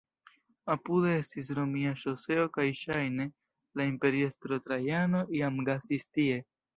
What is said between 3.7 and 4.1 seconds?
la